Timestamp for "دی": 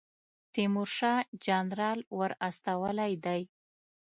3.25-3.41